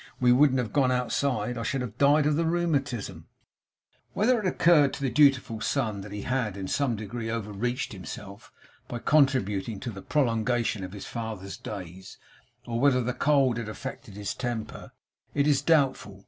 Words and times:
He, 0.01 0.05
he, 0.25 0.29
he! 0.29 0.33
We 0.33 0.39
couldn't 0.47 0.57
have 0.57 0.73
gone 0.73 0.91
outside. 0.91 1.59
I 1.59 1.61
should 1.61 1.81
have 1.81 1.99
died 1.99 2.25
of 2.25 2.35
the 2.35 2.47
rheumatism!' 2.47 3.27
Whether 4.13 4.39
it 4.39 4.47
occurred 4.47 4.93
to 4.93 5.01
the 5.03 5.11
dutiful 5.11 5.61
son 5.61 6.01
that 6.01 6.11
he 6.11 6.23
had 6.23 6.57
in 6.57 6.67
some 6.67 6.95
degree 6.95 7.29
over 7.29 7.51
reached 7.51 7.93
himself 7.93 8.51
by 8.87 8.97
contributing 8.97 9.79
to 9.81 9.91
the 9.91 10.01
prolongation 10.01 10.83
of 10.83 10.93
his 10.93 11.05
father's 11.05 11.55
days; 11.55 12.17
or 12.65 12.79
whether 12.79 13.03
the 13.03 13.13
cold 13.13 13.59
had 13.59 13.69
effected 13.69 14.15
his 14.15 14.33
temper; 14.33 14.91
is 15.35 15.61
doubtful. 15.61 16.19